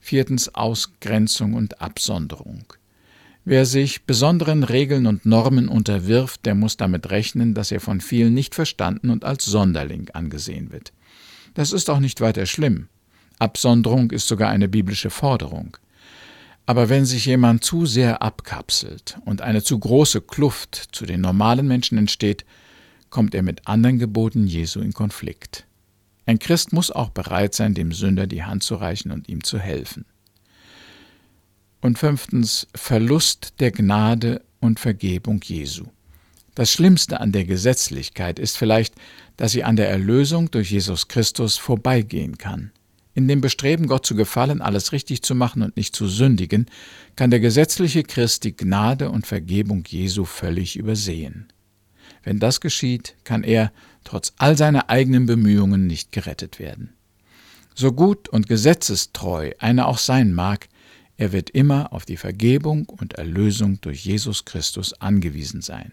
Viertens 0.01 0.55
Ausgrenzung 0.55 1.55
und 1.55 1.81
Absonderung. 1.81 2.65
Wer 3.45 3.65
sich 3.65 4.05
besonderen 4.05 4.65
Regeln 4.65 5.07
und 5.07 5.25
Normen 5.25 5.69
unterwirft, 5.69 6.45
der 6.47 6.55
muss 6.55 6.77
damit 6.77 7.11
rechnen, 7.11 7.55
dass 7.55 7.73
er 7.73 7.81
von 7.81 8.01
vielen 8.01 8.35
nicht 8.35 8.55
verstanden 8.55 9.09
und 9.09 9.25
als 9.25 9.45
Sonderling 9.47 10.11
angesehen 10.11 10.73
wird. 10.73 10.93
Das 11.55 11.73
ist 11.73 11.89
auch 11.89 12.01
nicht 12.01 12.21
weiter 12.21 12.45
schlimm. 12.45 12.89
Absonderung 13.39 14.11
ist 14.11 14.29
sogar 14.29 14.51
eine 14.51 14.69
biblische 14.69 15.11
Forderung. 15.11 15.77
Aber 16.67 16.89
wenn 16.89 17.07
sich 17.07 17.27
jemand 17.27 17.63
zu 17.63 17.87
sehr 17.87 18.23
abkapselt 18.23 19.19
und 19.25 19.41
eine 19.41 19.63
zu 19.63 19.79
große 19.79 20.21
Kluft 20.21 20.89
zu 20.91 21.07
den 21.07 21.21
normalen 21.21 21.69
Menschen 21.69 21.97
entsteht, 21.97 22.45
kommt 23.09 23.37
er 23.37 23.43
mit 23.43 23.69
anderen 23.69 24.01
Geboten 24.01 24.49
Jesu 24.49 24.81
in 24.81 24.93
Konflikt. 24.93 25.65
Ein 26.27 26.41
Christ 26.41 26.73
muss 26.73 26.91
auch 26.91 27.11
bereit 27.11 27.55
sein, 27.55 27.75
dem 27.75 27.93
Sünder 27.93 28.27
die 28.27 28.43
Hand 28.43 28.65
zu 28.65 28.75
reichen 28.75 29.13
und 29.13 29.29
ihm 29.29 29.45
zu 29.45 29.61
helfen. 29.61 30.05
Und 31.81 32.01
fünftens 32.01 32.67
Verlust 32.75 33.55
der 33.61 33.71
Gnade 33.71 34.43
und 34.59 34.81
Vergebung 34.81 35.41
Jesu. 35.45 35.85
Das 36.57 36.73
Schlimmste 36.73 37.21
an 37.21 37.31
der 37.31 37.45
Gesetzlichkeit 37.45 38.41
ist 38.41 38.57
vielleicht, 38.57 38.95
dass 39.37 39.53
sie 39.53 39.63
an 39.63 39.77
der 39.77 39.89
Erlösung 39.89 40.51
durch 40.51 40.73
Jesus 40.73 41.07
Christus 41.07 41.59
vorbeigehen 41.59 42.39
kann. 42.39 42.73
In 43.17 43.29
dem 43.29 43.41
Bestreben, 43.41 43.87
Gott 43.87 44.05
zu 44.05 44.15
gefallen, 44.15 44.61
alles 44.61 44.93
richtig 44.93 45.23
zu 45.23 45.35
machen 45.35 45.63
und 45.63 45.75
nicht 45.79 45.97
zu 45.97 46.07
sündigen, 46.07 46.67
kann 47.17 47.31
der 47.31 47.41
gesetzliche 47.41 48.03
Christ 48.03 48.45
die 48.45 48.55
Gnade 48.55 49.11
und 49.11 49.27
Vergebung 49.27 49.85
Jesu 49.89 50.27
völlig 50.27 50.77
übersehen. 50.77 51.51
Wenn 52.23 52.41
das 52.41 52.61
geschieht, 52.61 53.17
kann 53.25 53.43
er, 53.43 53.73
trotz 54.05 54.35
all 54.37 54.59
seiner 54.59 54.91
eigenen 54.91 55.25
Bemühungen, 55.25 55.87
nicht 55.87 56.13
gerettet 56.13 56.59
werden. 56.59 56.93
So 57.75 57.91
gut 57.91 58.29
und 58.29 58.49
gesetzestreu 58.49 59.53
einer 59.61 59.89
auch 59.89 59.99
sein 59.99 60.35
mag, 60.35 60.69
er 61.17 61.33
wird 61.33 61.49
immer 61.49 61.95
auf 61.95 62.05
die 62.05 62.19
Vergebung 62.19 62.87
und 62.87 63.15
Erlösung 63.15 63.81
durch 63.81 64.05
Jesus 64.05 64.45
Christus 64.45 64.93
angewiesen 64.93 65.63
sein. 65.63 65.93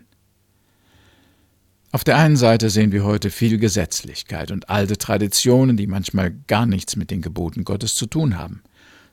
Auf 1.93 2.03
der 2.03 2.17
einen 2.17 2.37
Seite 2.37 2.71
sehen 2.71 2.91
wir 2.91 3.03
heute 3.03 3.29
viel 3.29 3.59
Gesetzlichkeit 3.59 4.49
und 4.49 4.67
alte 4.67 4.97
Traditionen, 4.97 5.77
die 5.77 5.85
manchmal 5.85 6.31
gar 6.47 6.65
nichts 6.65 6.95
mit 6.95 7.11
den 7.11 7.21
Geboten 7.21 7.65
Gottes 7.65 7.93
zu 7.93 8.07
tun 8.07 8.35
haben. 8.35 8.63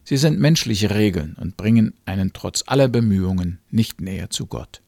Sie 0.02 0.16
sind 0.16 0.40
menschliche 0.40 0.88
Regeln 0.88 1.36
und 1.38 1.58
bringen 1.58 1.92
einen 2.06 2.32
trotz 2.32 2.64
aller 2.66 2.88
Bemühungen 2.88 3.58
nicht 3.70 4.00
näher 4.00 4.30
zu 4.30 4.46
Gott. 4.46 4.80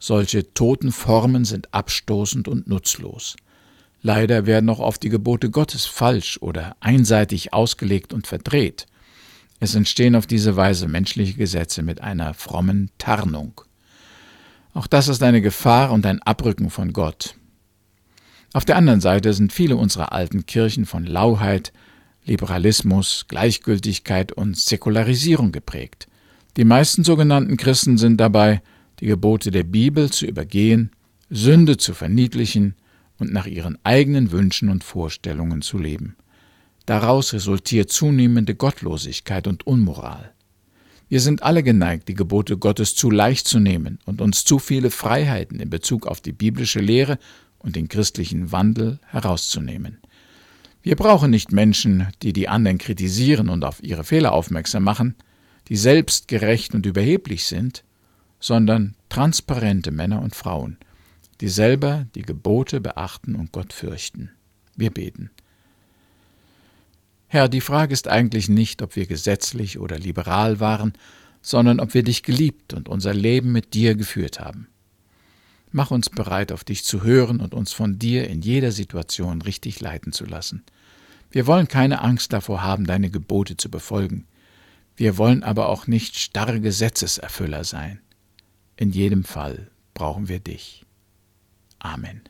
Solche 0.00 0.52
toten 0.52 0.90
Formen 0.90 1.44
sind 1.44 1.72
abstoßend 1.72 2.48
und 2.48 2.66
nutzlos. 2.66 3.36
Leider 4.02 4.46
werden 4.46 4.68
auch 4.68 4.80
oft 4.80 5.04
die 5.04 5.08
Gebote 5.08 5.48
Gottes 5.48 5.86
falsch 5.86 6.38
oder 6.42 6.74
einseitig 6.80 7.52
ausgelegt 7.52 8.12
und 8.12 8.26
verdreht. 8.26 8.86
Es 9.60 9.76
entstehen 9.76 10.16
auf 10.16 10.26
diese 10.26 10.56
Weise 10.56 10.88
menschliche 10.88 11.34
Gesetze 11.34 11.84
mit 11.84 12.00
einer 12.00 12.34
frommen 12.34 12.90
Tarnung. 12.98 13.60
Auch 14.74 14.86
das 14.86 15.08
ist 15.08 15.22
eine 15.22 15.40
Gefahr 15.40 15.92
und 15.92 16.06
ein 16.06 16.22
Abrücken 16.22 16.70
von 16.70 16.92
Gott. 16.92 17.34
Auf 18.52 18.64
der 18.64 18.76
anderen 18.76 19.00
Seite 19.00 19.32
sind 19.32 19.52
viele 19.52 19.76
unserer 19.76 20.12
alten 20.12 20.46
Kirchen 20.46 20.86
von 20.86 21.04
Lauheit, 21.04 21.72
Liberalismus, 22.24 23.26
Gleichgültigkeit 23.28 24.32
und 24.32 24.56
Säkularisierung 24.56 25.52
geprägt. 25.52 26.08
Die 26.56 26.64
meisten 26.64 27.04
sogenannten 27.04 27.56
Christen 27.56 27.98
sind 27.98 28.18
dabei, 28.18 28.62
die 29.00 29.06
Gebote 29.06 29.50
der 29.50 29.64
Bibel 29.64 30.10
zu 30.10 30.26
übergehen, 30.26 30.90
Sünde 31.30 31.76
zu 31.76 31.94
verniedlichen 31.94 32.74
und 33.18 33.32
nach 33.32 33.46
ihren 33.46 33.78
eigenen 33.84 34.32
Wünschen 34.32 34.68
und 34.68 34.84
Vorstellungen 34.84 35.62
zu 35.62 35.78
leben. 35.78 36.16
Daraus 36.86 37.34
resultiert 37.34 37.90
zunehmende 37.90 38.54
Gottlosigkeit 38.54 39.46
und 39.46 39.66
Unmoral. 39.66 40.32
Wir 41.08 41.20
sind 41.20 41.42
alle 41.42 41.62
geneigt, 41.62 42.08
die 42.08 42.14
Gebote 42.14 42.58
Gottes 42.58 42.94
zu 42.94 43.10
leicht 43.10 43.48
zu 43.48 43.58
nehmen 43.58 43.98
und 44.04 44.20
uns 44.20 44.44
zu 44.44 44.58
viele 44.58 44.90
Freiheiten 44.90 45.58
in 45.58 45.70
Bezug 45.70 46.06
auf 46.06 46.20
die 46.20 46.32
biblische 46.32 46.80
Lehre 46.80 47.18
und 47.58 47.76
den 47.76 47.88
christlichen 47.88 48.52
Wandel 48.52 48.98
herauszunehmen. 49.06 49.98
Wir 50.82 50.96
brauchen 50.96 51.30
nicht 51.30 51.50
Menschen, 51.50 52.08
die 52.22 52.32
die 52.32 52.48
anderen 52.48 52.78
kritisieren 52.78 53.48
und 53.48 53.64
auf 53.64 53.82
ihre 53.82 54.04
Fehler 54.04 54.32
aufmerksam 54.32 54.84
machen, 54.84 55.16
die 55.68 55.76
selbst 55.76 56.28
gerecht 56.28 56.74
und 56.74 56.86
überheblich 56.86 57.44
sind, 57.44 57.84
sondern 58.38 58.94
transparente 59.08 59.90
Männer 59.90 60.22
und 60.22 60.36
Frauen, 60.36 60.76
die 61.40 61.48
selber 61.48 62.06
die 62.14 62.22
Gebote 62.22 62.80
beachten 62.80 63.34
und 63.34 63.52
Gott 63.52 63.72
fürchten. 63.72 64.30
Wir 64.76 64.90
beten. 64.90 65.30
Herr, 67.28 67.50
die 67.50 67.60
Frage 67.60 67.92
ist 67.92 68.08
eigentlich 68.08 68.48
nicht, 68.48 68.80
ob 68.80 68.96
wir 68.96 69.06
gesetzlich 69.06 69.78
oder 69.78 69.98
liberal 69.98 70.60
waren, 70.60 70.94
sondern 71.42 71.78
ob 71.78 71.92
wir 71.92 72.02
dich 72.02 72.22
geliebt 72.22 72.72
und 72.72 72.88
unser 72.88 73.12
Leben 73.12 73.52
mit 73.52 73.74
dir 73.74 73.94
geführt 73.94 74.40
haben. 74.40 74.68
Mach 75.70 75.90
uns 75.90 76.08
bereit, 76.08 76.52
auf 76.52 76.64
dich 76.64 76.84
zu 76.84 77.02
hören 77.02 77.40
und 77.40 77.52
uns 77.52 77.74
von 77.74 77.98
dir 77.98 78.28
in 78.28 78.40
jeder 78.40 78.72
Situation 78.72 79.42
richtig 79.42 79.80
leiten 79.80 80.12
zu 80.12 80.24
lassen. 80.24 80.64
Wir 81.30 81.46
wollen 81.46 81.68
keine 81.68 82.00
Angst 82.00 82.32
davor 82.32 82.62
haben, 82.62 82.86
deine 82.86 83.10
Gebote 83.10 83.58
zu 83.58 83.70
befolgen. 83.70 84.26
Wir 84.96 85.18
wollen 85.18 85.42
aber 85.42 85.68
auch 85.68 85.86
nicht 85.86 86.18
starre 86.18 86.60
Gesetzeserfüller 86.60 87.64
sein. 87.64 88.00
In 88.76 88.90
jedem 88.90 89.24
Fall 89.24 89.70
brauchen 89.92 90.28
wir 90.28 90.40
dich. 90.40 90.86
Amen. 91.78 92.22